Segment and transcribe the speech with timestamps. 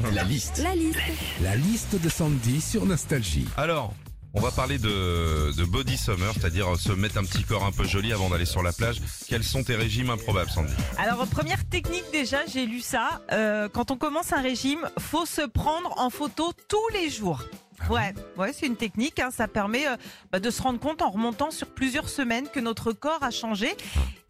[0.00, 0.12] liste.
[0.14, 0.58] La liste.
[0.62, 0.98] La liste.
[1.42, 3.46] La liste de Sandy sur Nostalgie.
[3.56, 3.94] Alors,
[4.32, 7.84] on va parler de, de body summer, c'est-à-dire se mettre un petit corps un peu
[7.84, 9.00] joli avant d'aller sur la plage.
[9.28, 10.72] Quels sont tes régimes improbables, Sandy?
[10.98, 13.20] Alors première technique déjà, j'ai lu ça.
[13.32, 17.44] euh, quand on commence un régime, faut se prendre en photo tous les jours.
[17.90, 19.20] Ouais, ouais, c'est une technique.
[19.20, 19.96] hein, ça permet euh,
[20.32, 23.68] bah, de se rendre compte en remontant sur plusieurs semaines que notre corps a changé.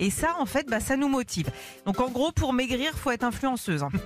[0.00, 1.48] Et ça, en fait, bah, ça nous motive.
[1.86, 3.82] Donc en gros, pour maigrir, faut être influenceuse.
[3.84, 3.90] hein.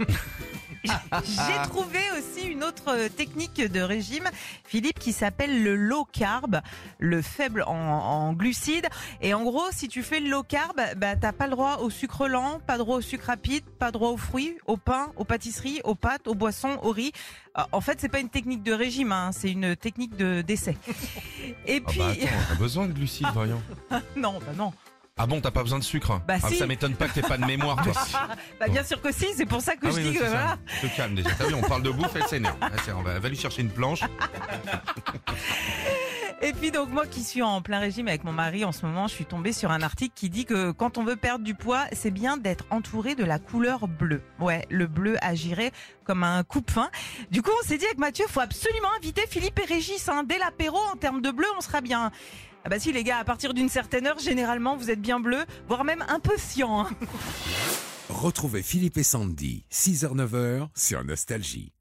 [1.25, 4.29] J'ai trouvé aussi une autre technique de régime,
[4.65, 6.61] Philippe, qui s'appelle le low carb,
[6.99, 8.87] le faible en, en glucides.
[9.21, 11.91] Et en gros, si tu fais le low carb, bah, t'as pas le droit au
[11.91, 15.13] sucre lent, pas le droit au sucre rapide, pas le droit aux fruits, au pain,
[15.17, 17.13] aux pâtisseries, aux pâtes, aux boissons, au riz.
[17.59, 20.77] Euh, En fait, c'est pas une technique de régime, hein, c'est une technique de d'essai.
[21.67, 23.61] Et Ah puis, bah attends, t'as besoin de glucides, voyons.
[24.17, 24.73] non, bah non.
[25.19, 26.57] Ah bon, t'as pas besoin de sucre Bah Ah, si.
[26.57, 27.93] Ça m'étonne pas que t'aies pas de mémoire, toi.
[28.61, 30.59] Bah bien sûr que si, c'est pour ça que Ah je oui, dis que voilà.
[30.81, 31.31] Te calme déjà.
[31.37, 32.57] T'as vu, on parle de bouffe, elle s'énerve.
[32.61, 34.03] Ah, on va, va lui chercher une planche.
[36.41, 39.09] Et puis donc moi qui suis en plein régime avec mon mari en ce moment,
[39.09, 41.87] je suis tombée sur un article qui dit que quand on veut perdre du poids,
[41.93, 44.23] c'est bien d'être entouré de la couleur bleue.
[44.39, 45.73] Ouais, le bleu agirait
[46.05, 46.91] comme un coupe-fin.
[47.33, 50.09] Du coup, on s'est dit avec Mathieu, faut absolument inviter Philippe et Régis.
[50.09, 50.23] Hein.
[50.25, 52.13] Dès l'apéro, en termes de bleu, on sera bien.
[52.69, 55.39] Ah bah si les gars, à partir d'une certaine heure, généralement, vous êtes bien bleu,
[55.69, 56.81] voire même un peu cyan.
[56.81, 56.91] hein.
[58.11, 61.73] Retrouvez Philippe et Sandy, 6h-9h sur Nostalgie.